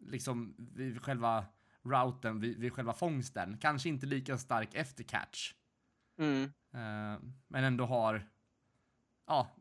[0.08, 1.46] liksom vid själva
[1.84, 3.58] routen, vid, vid själva fångsten.
[3.58, 5.54] Kanske inte lika stark efter catch.
[6.18, 6.44] mm.
[6.72, 8.30] eh, men ändå har,
[9.28, 9.56] ja,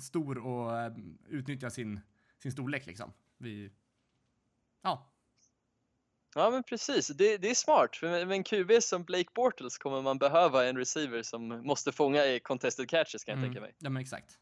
[0.00, 0.92] stor och eh,
[1.28, 2.00] utnyttjar sin,
[2.38, 3.12] sin storlek liksom.
[3.38, 3.72] Vi,
[4.82, 5.14] ja,
[6.34, 7.96] Ja men precis, det, det är smart.
[7.96, 11.92] För med, med en QB som Blake Bortles kommer man behöva en receiver som måste
[11.92, 13.74] fånga i contested catches kan jag mm, tänka mig.
[13.78, 14.38] ja men exakt.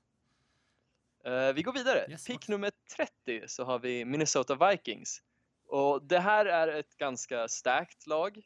[1.26, 2.06] Eh, vi går vidare.
[2.10, 5.22] Yes, Pick nummer 30 så har vi Minnesota Vikings.
[5.66, 8.42] Och det här är ett ganska starkt lag.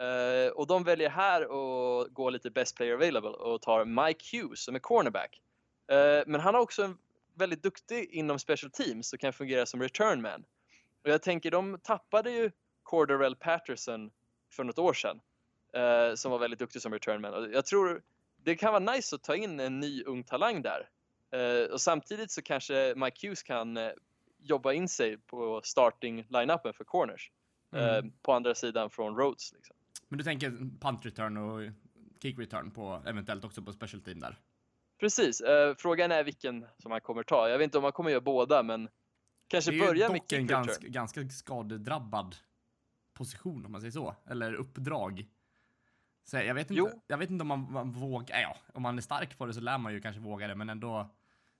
[0.00, 4.64] Eh, och de väljer här att gå lite best player available och tar Mike Hughes
[4.64, 5.40] som är cornerback.
[5.90, 6.98] Eh, men han är också en
[7.34, 10.44] väldigt duktig inom special teams och kan fungera som return man.
[11.04, 12.50] Och jag tänker, de tappade ju
[12.82, 14.10] Cordarell Patterson
[14.50, 15.20] för något år sedan.
[16.16, 17.34] som var väldigt duktig som return man.
[17.34, 18.02] Och jag tror
[18.36, 20.88] det kan vara nice att ta in en ny ung talang där.
[21.32, 23.90] Eh, och samtidigt så kanske Mike Hughes kan eh,
[24.38, 27.30] jobba in sig på starting line-upen för corners.
[27.74, 28.12] Eh, Mm.
[28.22, 29.52] på andra sidan från Rhodes.
[29.52, 29.76] Liksom.
[30.08, 31.60] Men du tänker punt return och
[32.22, 34.38] kick return på eventuellt också på special team där?
[35.00, 35.42] Precis,
[35.78, 37.48] frågan är vilken som han kommer ta.
[37.48, 38.88] Jag vet inte om han kommer göra båda men
[39.48, 40.92] kanske Det är ju börja med dock en kick ganska, return.
[40.92, 42.36] ganska skadedrabbad
[43.14, 44.14] position om man säger så.
[44.26, 45.26] Eller uppdrag.
[46.24, 47.02] Så jag vet inte, Jo.
[47.06, 49.60] jag vet inte om man, man vågar, ja, om man är stark på det så
[49.60, 51.10] lär man ju kanske våga det, men ändå,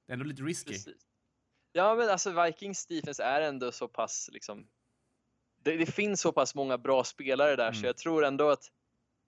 [0.07, 0.73] det är ändå lite risky.
[0.73, 1.07] Precis.
[1.73, 4.69] Ja men alltså Vikings defense är ändå så pass liksom
[5.57, 7.87] det, det finns så pass många bra spelare där så Mm.
[7.87, 8.71] jag tror ändå att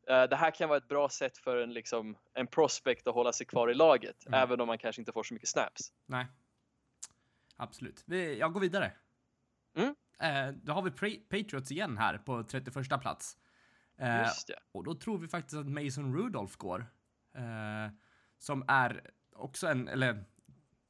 [0.09, 3.33] eh, det här kan vara ett bra sätt för en, liksom, en prospect att hålla
[3.33, 4.41] sig kvar i laget Mm.
[4.41, 5.93] även om man kanske inte får så mycket snaps.
[6.07, 6.27] Nej.
[7.57, 8.03] Absolut.
[8.07, 8.93] Vi, jag går vidare.
[9.77, 9.95] Mm.
[10.19, 13.37] Eh, då har vi Patriots igen här på 31 plats.
[13.99, 14.59] Eh, Just det.
[14.73, 16.87] Och då tror vi faktiskt att Mason Rudolph går.
[18.39, 20.25] Som är också en, eller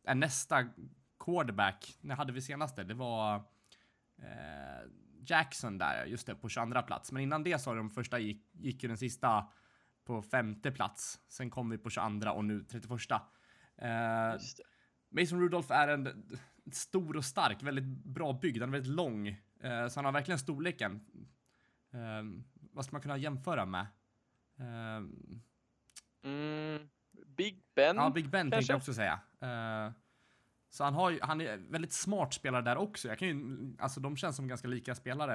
[0.04, 0.68] är nästa
[1.24, 1.98] quarterback.
[2.00, 2.84] När hade vi senaste?
[2.84, 3.36] Det var
[4.18, 4.90] eh,
[5.26, 7.12] Jackson där, just det, på 22 plats.
[7.12, 9.48] Men innan det så de första gick, gick ju den sista
[10.04, 11.20] på femte plats.
[11.28, 12.90] Sen kom vi på 22 och nu 31.
[13.76, 13.88] Eh.
[15.08, 16.28] Mason Rudolph är en
[16.72, 19.28] stor och stark, väldigt bra byggd, han är väldigt lång.
[19.28, 21.06] Eh, så han har verkligen storleken.
[21.92, 23.86] Eh, vad ska man kunna jämföra med?
[24.58, 25.02] Eh,
[26.24, 26.88] Mm,
[27.26, 28.72] Big Ben ja, Big Ben tänkte kanske?
[28.72, 29.20] jag också säga.
[29.44, 29.92] Eh,
[30.70, 33.08] så han, har ju, han är väldigt smart spelare där också.
[33.08, 35.34] Jag kan ju, alltså de känns som ganska lika spelare.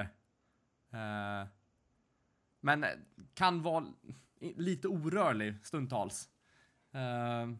[0.92, 1.48] Eh,
[2.60, 2.84] men
[3.34, 3.86] kan vara
[4.40, 6.28] lite orörlig stundtals.
[6.92, 7.50] Eh,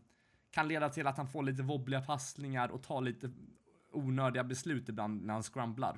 [0.50, 3.30] kan leda till att han får lite wobbliga passningar och tar lite
[3.92, 5.94] onödiga beslut ibland när han scramblar.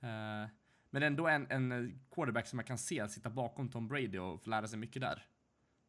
[0.00, 0.48] Eh,
[0.90, 4.50] men ändå en, en quarterback som jag kan se sitta bakom Tom Brady och få
[4.50, 5.26] lära sig mycket där.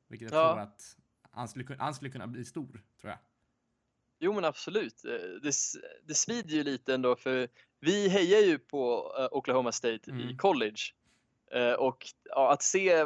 [0.08, 0.52] Vilket jag Ja.
[0.54, 0.98] tror att
[1.32, 3.20] han skulle, han skulle kunna bli stor, tror jag.
[4.20, 5.06] Jo men absolut.
[5.06, 5.12] Eh,
[5.44, 5.52] Det,
[6.08, 7.48] det svider ju lite ändå för
[7.80, 10.38] vi hejar ju på eh, Oklahoma State i Mm.
[10.38, 10.82] college.
[11.52, 13.06] Eh, och ja, att se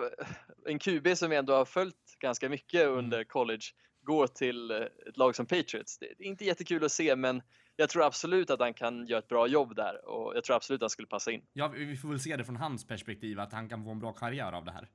[0.67, 2.97] en QB som vi ändå har följt ganska mycket Mm.
[2.97, 3.63] under college
[4.03, 5.97] gå till ett lag som Patriots.
[5.99, 7.41] Det är inte jättekul att se men
[7.75, 10.77] jag tror absolut att han kan göra ett bra jobb där och jag tror absolut
[10.79, 11.41] att han skulle passa in.
[11.53, 13.99] Ja, vi vi får väl se det från hans perspektiv, att han kan få en
[13.99, 14.87] bra karriär av det här.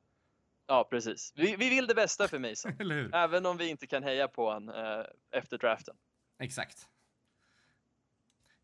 [0.67, 1.33] Ja, precis.
[1.37, 2.73] Vi, vi vill det bästa för Mason.
[2.81, 3.15] Eller hur?
[3.15, 5.97] Även om vi inte kan heja på han eh, efter draften.
[6.39, 6.89] Exakt.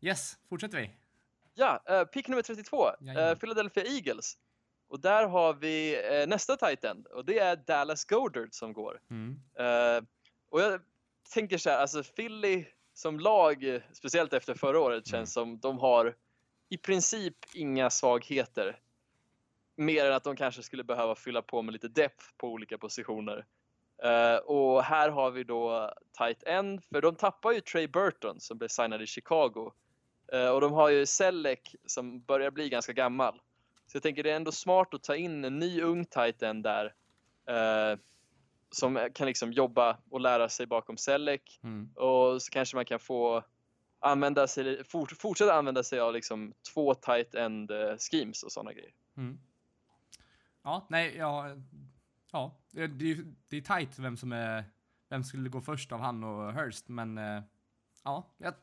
[0.01, 0.91] Yes, fortsätter vi.
[1.53, 2.89] Ja, eh, pick nummer 32.
[2.99, 3.29] Jajamän.
[3.29, 4.37] eh, Philadelphia Eagles.
[4.87, 9.01] Och där har vi eh, nästa tight end och det är Dallas Goddard som går.
[9.09, 9.39] Mm.
[9.59, 10.03] Eh,
[10.49, 10.81] och jag
[11.33, 16.15] tänker så här, alltså Philly som lag, speciellt efter förra året, känns som de har
[16.69, 18.79] i princip inga svagheter.
[19.75, 23.45] Mer än att de kanske skulle behöva fylla på med lite depth på olika positioner.
[24.03, 28.57] Eh, och här har vi då tight end, för de tappar ju Trey Burton som
[28.57, 29.71] blev signad i Chicago.
[30.33, 33.41] Eh, och de har ju Selleck som börjar bli ganska gammal.
[33.87, 36.63] Så jag tänker det är ändå smart att ta in en ny ung tight end
[36.63, 36.93] där.
[37.47, 37.99] eh,
[38.71, 41.59] som kan liksom jobba och lära sig bakom Selleck.
[41.63, 41.89] Mm.
[41.95, 43.43] Och så kanske man kan få
[43.99, 48.91] använda sig, fort, fortsätta använda sig av liksom två tight end schemes och sådana grejer.
[49.17, 49.39] Mm.
[50.63, 51.55] Ja, nej, ja,
[52.31, 52.87] ja, det, är
[53.47, 54.63] det är tight vem som är,
[55.09, 57.43] vem skulle gå först av han och Hurst, men eh,
[58.03, 58.53] ja, jag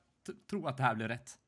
[0.51, 1.39] tror att det här blir rätt.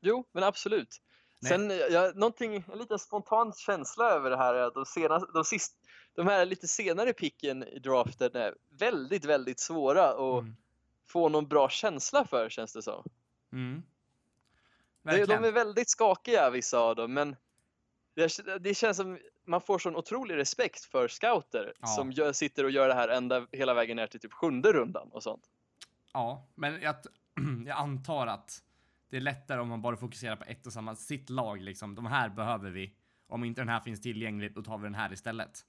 [0.00, 1.02] Jo, men absolut.
[1.40, 1.52] Nej.
[1.52, 5.44] Sen, jag, någonting, en liten spontan känsla över det här är att de, senaste, de,
[5.44, 5.74] sist,
[6.14, 10.56] de här lite senare picken i draften är väldigt, väldigt svåra att Mm.
[11.08, 13.04] få någon bra känsla för känns det som.
[13.52, 13.82] Mm.
[15.02, 15.10] De,
[15.44, 17.36] är väldigt skakiga vissa av dem, men
[18.60, 21.86] det, känns som man får sån otrolig respekt för scouter Ja.
[21.86, 25.08] som gör, sitter och gör det här ända hela vägen ner till typ sjunde rundan
[25.12, 25.42] och sånt.
[26.12, 26.94] Ja, men jag,
[27.66, 28.62] jag antar att
[29.10, 31.94] det är lättare om man bara fokuserar på ett och samma, sitt lag liksom.
[31.94, 32.94] De här behöver vi.
[33.26, 35.66] Om inte den här finns tillgänglig, då tar vi den här istället.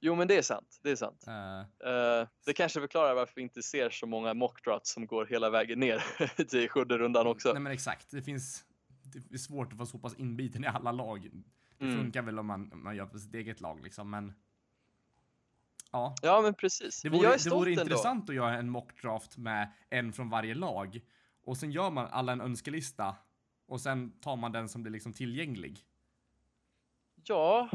[0.00, 0.78] Jo, men det är sant.
[0.82, 1.24] Det är sant.
[1.26, 5.26] Eh, Eh, det kanske förklarar varför vi inte ser så många mock drafts som går
[5.26, 6.04] hela vägen ner
[6.48, 7.52] till sjunde rundan också.
[7.52, 8.64] nej men exakt, det finns,
[9.12, 11.30] det är svårt att vara så pass inbiten i alla lag.
[11.78, 11.96] Det Mm.
[11.96, 14.34] funkar väl om man, om man gör på sitt eget lag liksom, men
[15.92, 16.14] ja.
[16.22, 17.02] Ja, men precis.
[17.02, 17.82] Det Men vore, är det vore ändå.
[17.82, 21.00] intressant att göra en mockdraft med en från varje lag.
[21.44, 23.16] Och sen gör man alla en önskelista.
[23.66, 25.78] Och sen tar man den som blir liksom tillgänglig.
[27.24, 27.70] Ja,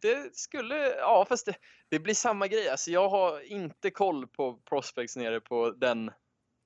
[0.00, 0.74] det skulle...
[0.98, 1.54] Ja, fast det,
[1.88, 2.68] det blir samma grej.
[2.68, 6.10] Alltså, jag har inte koll på prospects nere på den...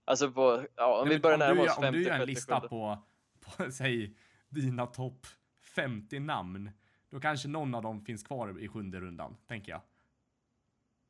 [0.04, 0.66] Alltså på...
[0.76, 2.60] Ja, om Nej, vi men börjar närma oss 50, Om du gör en 50, lista
[2.60, 2.68] 70.
[2.68, 2.98] på,
[3.44, 4.16] på säg,
[4.48, 5.26] dina topp
[5.62, 6.70] 50 namn.
[7.10, 9.80] Då kanske någon av dem finns kvar i sjunde rundan, tänker jag.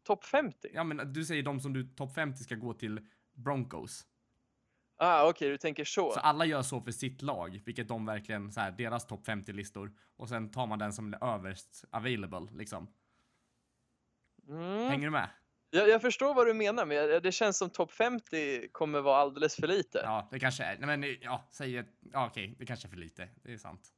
[0.03, 0.68] Topp 50?
[0.75, 4.07] Ja, men du säger de som du topp 50 ska gå till Broncos.
[4.97, 6.12] Ah, okej, du tänker så.
[6.12, 9.92] Så alla gör så för sitt lag, vilket de verkligen, så här, deras topp 50-listor.
[10.16, 12.88] Och sen tar man den som är överst available, liksom.
[14.49, 14.88] Mm.
[14.88, 15.29] Hänger du med?
[15.74, 19.56] Jag, jag förstår vad du menar, men det känns som topp 50 kommer vara alldeles
[19.56, 20.00] för lite.
[20.04, 20.78] Ja, det kanske är.
[20.78, 23.28] Nej, men ja, säg ett, ja, okej, det kanske är för lite.
[23.42, 23.88] Det är sant.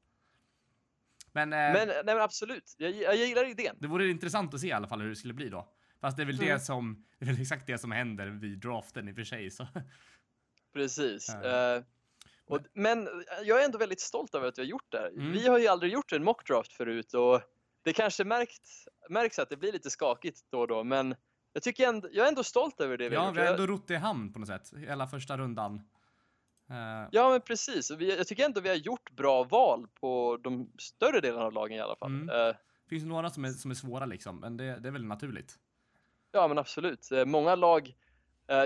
[1.32, 3.76] Men, eh, Men, nej, men absolut, jag, jag gillar idén.
[3.80, 5.68] det vore intressant att se i alla fall hur det skulle bli då.
[6.00, 6.48] Fast det är väl Mm.
[6.48, 9.50] det som, det är väl exakt det som händer vid draften i och för sig.
[9.50, 9.66] Så.
[10.72, 11.36] Precis.
[11.42, 11.76] Ja.
[11.76, 11.82] Eh,
[12.46, 13.08] och, men
[13.44, 15.08] jag är ändå väldigt stolt över att vi har gjort det här.
[15.08, 15.32] Mm.
[15.32, 17.40] Vi har ju aldrig gjort en mockdraft förut och
[17.82, 18.68] det kanske märkt,
[19.10, 21.14] märks att det blir lite skakigt då och då, men
[21.56, 23.88] jag, tycker ändå, jag är ändå stolt över det vi Ja, vi har ändå rott
[23.88, 24.72] det i hamn på något sätt.
[24.76, 25.74] Hela första rundan.
[26.70, 27.90] Eh, Ja, men precis.
[27.90, 31.80] Jag tycker ändå vi har gjort bra val på de större delarna av lagen i
[31.80, 32.10] alla fall.
[32.10, 32.26] Mm.
[32.26, 32.56] Det
[32.88, 35.58] finns några som är, som är svåra liksom, men det, det är väl naturligt.
[36.32, 37.12] ja, men absolut.
[37.12, 37.94] Eh, många lag,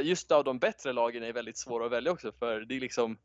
[0.02, 3.18] just av de bättre lagen, är väldigt svåra att välja också för det är liksom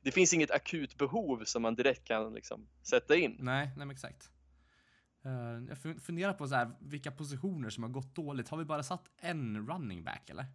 [0.00, 3.36] det finns inget akut behov som man direkt kan liksom sätta in.
[3.38, 4.30] Nej, nej men exakt.
[5.24, 5.30] Eh,
[5.68, 8.48] jag fun- funderar på så här, vilka positioner som har gått dåligt.
[8.48, 10.46] Har vi bara satt en running back eller?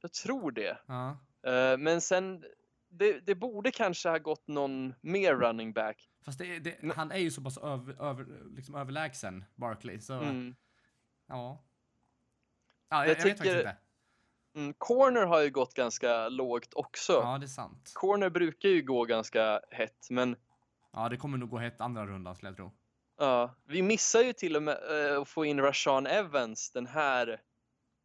[0.00, 0.78] Jag tror det.
[0.86, 1.10] Ja.
[1.46, 2.44] Eh, Men sen,
[2.88, 6.10] det, det borde kanske ha gått någon mer running back.
[6.24, 8.26] Fast det, det, Men- han är ju så pass över, över,
[8.56, 10.00] liksom överlägsen, Barkley.
[10.00, 10.56] Så Mm.
[11.26, 11.62] ja.
[12.88, 13.76] Ja, jag, Jag jag, vet faktiskt tycker- inte.
[14.54, 14.74] Mm.
[14.78, 17.12] Corner har ju gått ganska lågt också.
[17.12, 17.90] Ja, det är sant.
[17.94, 20.36] Corner brukar ju gå ganska hett, men
[20.92, 22.72] Ja, det kommer nog gå hett andra rundan skulle jag tro.
[23.18, 24.78] Ja, vi missar ju till och med
[25.12, 27.28] eh, att få in Rashawn Evans den här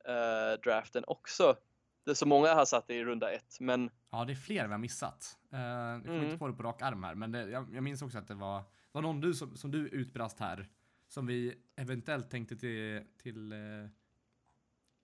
[0.06, 1.56] eh, draften också.
[2.04, 4.66] Det är så många har satt det i runda ett, men Ja, det är fler
[4.66, 5.38] vi har missat.
[5.54, 6.26] Uh, jag kommer Mm.
[6.26, 8.34] inte på det på rak arm här, men det, jag, jag minns också att det
[8.34, 10.70] var, var någon du som, som du utbrast här,
[11.08, 13.54] som vi eventuellt tänkte till, till,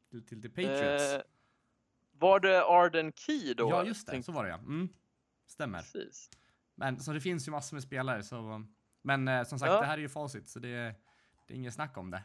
[0.10, 1.26] till, till, till Patriots.
[2.12, 3.70] var det Arden Key då?
[3.70, 4.12] ja, just det.
[4.12, 4.56] Tänkte- Så var det ja.
[4.58, 4.89] Mm.
[5.48, 5.80] Stämmer.
[5.80, 6.30] Precis.
[6.76, 8.65] Men så det finns ju massor med spelare, så
[9.01, 9.79] Men eh, som sagt, Ja.
[9.79, 10.95] det här är ju facit, så det,
[11.45, 12.23] det är inget snack om det.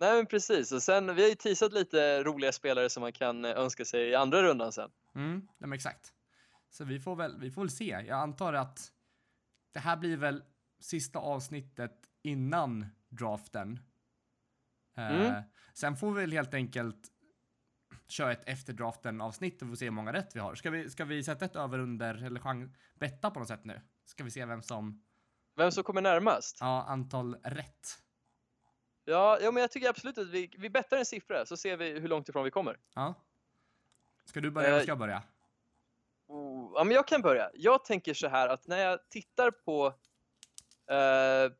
[0.00, 3.44] Nej men precis, och sen vi har ju teasat lite roliga spelare som man kan
[3.44, 4.90] eh, önska sig i andra rundan sen.
[5.14, 6.12] Mm, nej, men exakt.
[6.70, 7.84] Så vi får, väl, vi får väl se.
[7.84, 8.92] Jag antar att
[9.72, 10.42] det här blir väl
[10.80, 13.80] sista avsnittet innan draften.
[14.96, 15.42] Eh, Mm.
[15.74, 17.10] sen får vi väl helt enkelt
[18.08, 20.54] köra ett efter draften avsnitt och får se hur många rätt vi har.
[20.54, 23.80] Ska vi, ska vi sätta ett över under eller chans, betta på något sätt nu?
[24.04, 25.02] Ska vi se vem som,
[25.56, 26.58] Vem som kommer närmast?
[26.60, 27.98] ja, antal rätt.
[29.04, 31.90] Ja, ja men jag tycker absolut att vi, vi bettar en siffra så ser vi
[31.90, 32.78] hur långt ifrån vi kommer.
[32.94, 33.14] Ja.
[34.24, 35.22] Ska du börja eller Eh, ska jag börja?
[36.26, 37.50] Oh, ja, men jag kan börja.
[37.54, 39.86] Jag tänker så här att när jag tittar på
[40.94, 41.52] eh,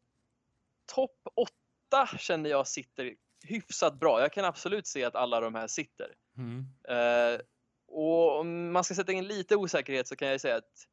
[0.94, 4.20] topp 8 känner jag sitter hyfsat bra.
[4.20, 6.14] Jag kan absolut se att alla de här sitter.
[6.36, 6.66] Mm.
[6.88, 7.40] Eh,
[7.86, 10.88] och om man ska sätta in lite osäkerhet så kan jag säga att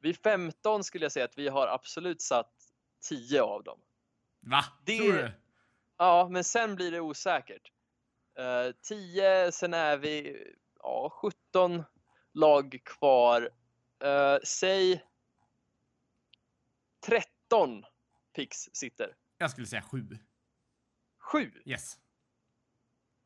[0.00, 2.52] vid 15 skulle jag säga att vi har absolut satt
[3.08, 3.80] 10 av dem.
[4.40, 4.64] Va?
[4.84, 5.32] Det- Tror du?
[5.98, 7.72] Ja, men sen blir det osäkert.
[8.38, 10.44] Eh, 10, sen är vi
[10.82, 11.84] ja, 17
[12.32, 13.50] lag kvar.
[14.04, 15.04] Eh, säg
[17.06, 17.84] 13
[18.36, 19.14] picks sitter.
[19.38, 20.18] Jag skulle säga sju.
[21.18, 21.52] 7.
[21.64, 21.98] Yes.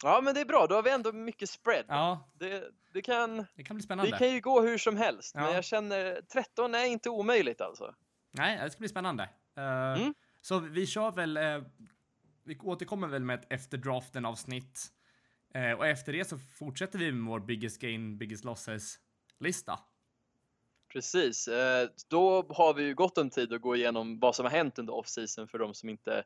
[0.03, 0.67] Ja, men det är bra.
[0.67, 1.85] Då har vi ändå mycket spread.
[1.89, 4.19] Ja, Det, det, kan, det kan bli det spännande.
[4.19, 5.55] kan ju gå hur som helst, men Ja.
[5.55, 7.95] jag känner 13 är inte omöjligt alltså.
[8.31, 9.23] Nej, det ska bli spännande.
[9.57, 10.15] Eh, Mm.
[10.41, 11.63] Så vi kör väl, eh,
[12.45, 14.81] vi återkommer väl med ett efter draften avsnitt.
[15.55, 18.99] Eh, och efter det så fortsätter vi med vår biggest gain, biggest losses
[19.39, 19.79] lista.
[20.93, 21.49] Precis.
[22.09, 24.93] Då har vi ju gott om tid att gå igenom vad som har hänt under
[24.93, 26.25] off-season för de som inte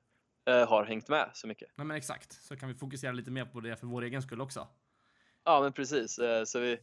[0.52, 1.68] har hängt med så mycket.
[1.76, 4.40] Nej men exakt, så kan vi fokusera lite mer på det för vår egen skull
[4.40, 4.68] också.
[5.44, 6.18] Ja, men precis.
[6.18, 6.78] Eh, Så vi,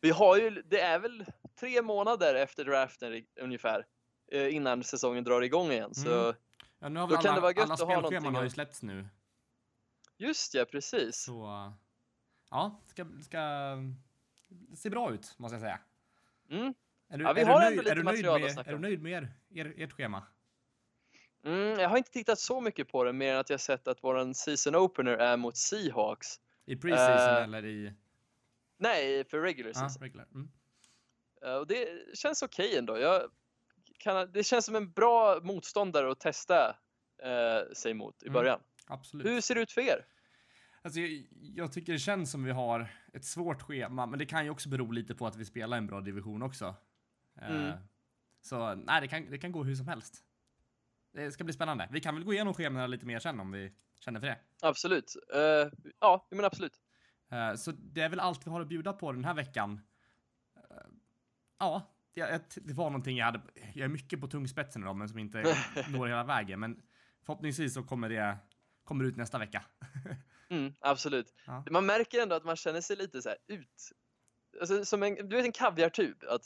[0.00, 1.24] vi har ju, det är väl
[1.60, 3.86] tre månader efter draften ungefär
[4.32, 5.94] eh, innan säsongen drar igång igen.
[5.94, 6.34] Så Mm.
[6.80, 8.42] Ja, nu har Då väl kan alla, det vara gött alla att ha någonting har
[8.42, 9.08] ju att- släppts nu.
[10.18, 11.16] just ja, precis.
[11.16, 11.72] Så eh,
[12.50, 13.38] ja, ska, ska
[14.76, 15.80] se bra ut måste jag säga.
[16.50, 16.74] Mm.
[17.08, 18.42] Är du, Ja, vi är har du ändå nöjd, lite är du nöjd material att
[18.42, 18.82] med, snacka Är du om.
[18.82, 20.22] nöjd med er, er, ert schema?
[21.48, 24.04] Mm, jag har inte tittat så mycket på det mer än att jag sett att
[24.04, 26.40] våran season opener är mot Seahawks.
[26.66, 27.92] I preseason Eh, eller i
[28.78, 30.02] Nej, för regular season.
[30.02, 30.26] regular?
[30.34, 30.48] Mm.
[31.42, 32.98] Eh, Och det känns okej ändå.
[32.98, 33.22] Jag
[33.98, 36.76] kan, det känns som en bra motståndare att testa
[37.22, 38.32] eh, sig mot i Mm.
[38.34, 38.60] början.
[38.86, 39.26] Absolut.
[39.26, 40.06] Hur ser det ut för er?
[40.82, 44.44] Alltså, jag, jag tycker det känns som vi har ett svårt schema, men det kan
[44.44, 46.74] ju också bero lite på att vi spelar en bra division också.
[47.40, 47.72] Mm.
[48.42, 50.24] så nej, det kan, det kan gå hur som helst.
[51.12, 51.88] Det ska bli spännande.
[51.92, 54.38] Vi kan väl gå igenom scheman lite mer sen om vi känner för det.
[54.62, 55.16] Absolut.
[55.34, 56.80] Eh, ja, men absolut.
[57.30, 59.80] Eh, så det är väl allt vi har att bjuda på den här veckan.
[60.56, 60.86] Eh,
[61.58, 63.40] ja, jag, det var någonting jag hade.
[63.74, 65.56] Jag är mycket på tungspetsen idag, men som inte
[65.88, 66.60] når hela vägen.
[66.60, 66.82] Men
[67.26, 68.38] förhoppningsvis så kommer det
[68.84, 69.64] kommer ut nästa vecka.
[70.50, 71.34] Mm, absolut.
[71.46, 71.64] Ja.
[71.70, 73.92] Man märker ändå att man känner sig lite så här ut.
[74.60, 76.24] Alltså, som en, du vet en kaviartub.
[76.28, 76.42] Att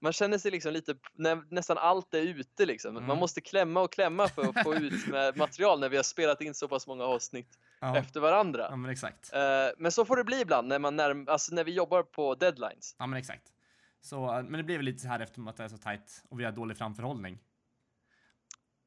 [0.00, 2.96] man känner sig liksom lite, när nästan allt är ute liksom.
[2.96, 3.06] Mm.
[3.08, 6.40] Man måste klämma och klämma för att få ut med material när vi har spelat
[6.40, 8.66] in så pass många avsnitt Ja, efter varandra.
[8.70, 9.32] ja men exakt.
[9.32, 9.40] Eh,
[9.78, 12.96] men så får det bli ibland när, man närm- alltså när vi jobbar på deadlines.
[12.98, 13.52] Ja, men exakt.
[14.00, 16.22] Så, eh, men det blir väl lite så här eftersom att det är så tajt
[16.28, 17.38] och vi har dålig framförhållning.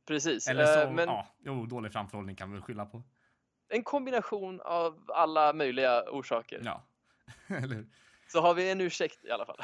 [0.08, 0.48] Precis.
[0.48, 3.04] Eller så, Eh, men ja, jo, dålig framförhållning kan vi skylla på.
[3.70, 6.62] en kombination av alla möjliga orsaker.
[6.66, 6.84] Ja,
[7.48, 7.88] eller hur?
[8.32, 9.58] Så har vi en ursäkt i alla fall.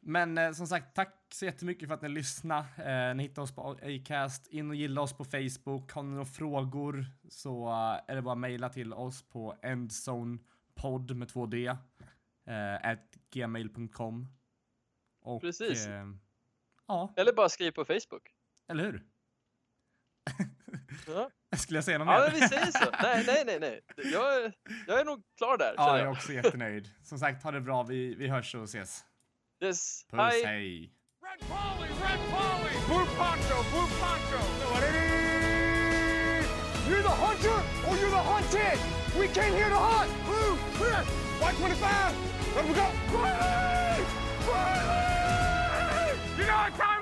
[0.00, 2.66] Men eh, som sagt, tack så jättemycket för att ni lyssnade.
[2.78, 4.46] Eh, ni hittar oss på Acast.
[4.46, 5.92] In och gilla oss på Facebook.
[5.92, 11.16] Har ni några frågor så eh, är det bara att mejla till oss på endzonepod
[11.16, 11.76] med 2D.
[12.46, 12.98] Eh,
[13.30, 14.26] gmail.com.
[15.20, 15.86] Och, Precis.
[15.86, 16.06] Eh,
[16.86, 18.34] ja, Eller bara skriv på Facebook.
[18.68, 19.04] eller hur?
[21.06, 22.30] Ja, Skulle jag säga något ja mer?
[22.30, 22.90] men vi säger så.
[23.02, 23.80] Nej, nej, nej, nej.
[24.12, 24.52] Jag är,
[24.86, 25.74] jag är nog klar där.
[25.76, 26.88] Ja, känner jag är också jättenöjd.
[27.02, 27.82] Som sagt, ha det bra.
[27.82, 29.04] Vi, vi hörs och ses.
[29.64, 30.04] Yes.
[30.10, 30.44] Puss, Hej.
[30.44, 30.90] hej.
[31.24, 32.74] Red Polly, Red Polly!
[32.86, 34.40] Blue Poncho, Blue Poncho!
[36.88, 37.58] You're the hunter
[37.88, 38.78] or you're the hunted.
[39.18, 40.10] We came here to hunt.
[40.26, 41.00] Blue, clear.
[41.40, 42.14] White 25.
[42.56, 42.86] Let we go.
[43.18, 44.04] Riley!
[44.48, 46.18] Riley!
[46.38, 46.93] You know what time